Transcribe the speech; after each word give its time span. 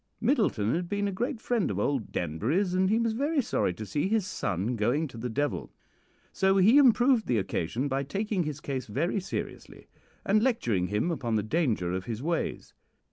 "Middleton 0.19 0.73
had 0.73 0.89
been 0.89 1.07
a 1.07 1.11
great 1.11 1.39
friend 1.39 1.69
of 1.69 1.77
old 1.77 2.11
Danbury's, 2.11 2.73
and 2.73 2.89
he 2.89 2.97
was 2.97 3.13
very 3.13 3.39
sorry 3.39 3.71
to 3.75 3.85
see 3.85 4.07
his 4.07 4.25
son 4.25 4.75
going 4.75 5.07
to 5.07 5.15
the 5.19 5.29
devil; 5.29 5.71
so 6.33 6.57
he 6.57 6.79
improved 6.79 7.27
the 7.27 7.37
occasion 7.37 7.87
by 7.87 8.01
taking 8.01 8.41
his 8.41 8.59
case 8.59 8.87
very 8.87 9.19
seriously, 9.19 9.85
and 10.25 10.41
lecturing 10.41 10.87
him 10.87 11.11
upon 11.11 11.35
the 11.35 11.43
danger 11.43 11.91
of 11.93 12.05
his 12.05 12.23
ways. 12.23 12.73